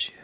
you. 0.00 0.23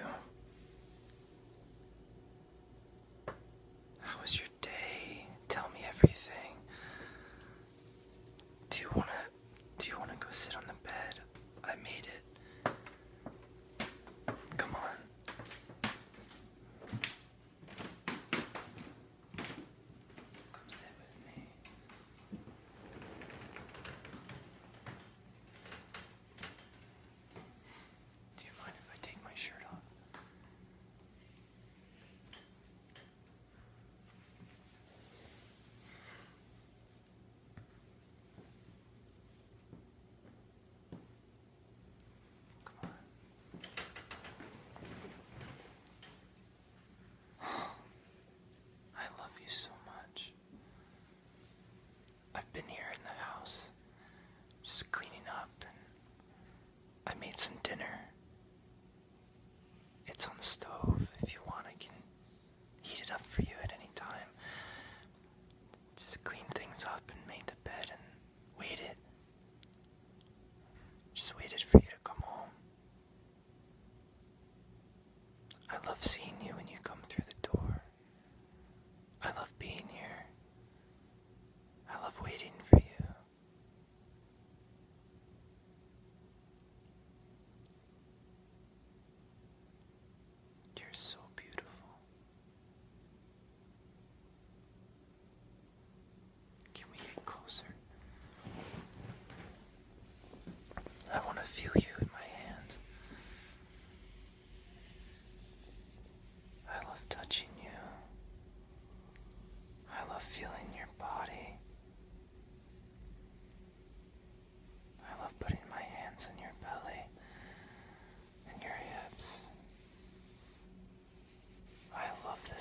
did 71.50 71.62
for 71.62 71.78
you. 71.78 71.89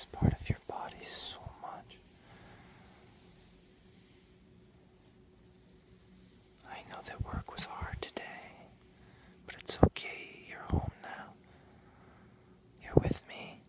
this 0.00 0.06
part 0.06 0.32
of 0.32 0.48
your 0.48 0.58
body 0.66 0.96
so 1.02 1.36
much. 1.60 1.98
I 6.66 6.78
know 6.90 7.00
that 7.04 7.22
work 7.22 7.52
was 7.52 7.66
hard 7.66 8.00
today, 8.00 8.22
but 9.44 9.56
it's 9.58 9.76
okay. 9.88 10.46
You're 10.48 10.64
home 10.70 10.90
now. 11.02 11.34
You're 12.82 12.94
with 13.02 13.20
me. 13.28 13.62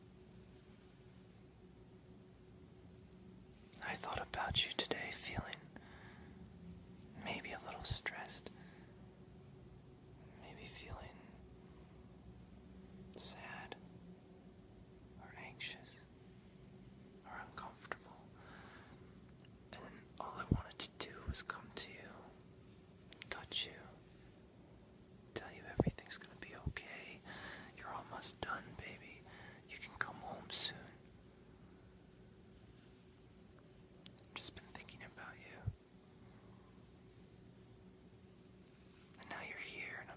I 3.85 3.95
thought 3.95 4.25
about 4.31 4.65
you 4.65 4.71
today, 4.77 5.11
feeling 5.11 5.50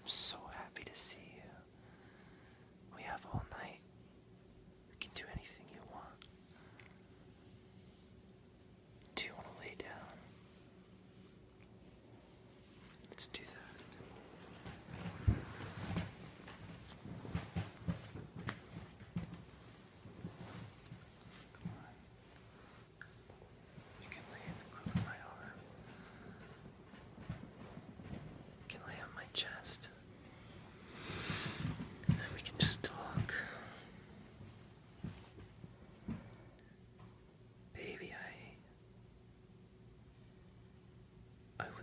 so 0.05 0.37
happy 0.53 0.83
to 0.83 0.91
see 0.93 1.24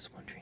was 0.02 0.12
wondering 0.12 0.41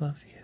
love 0.00 0.24
you. 0.26 0.39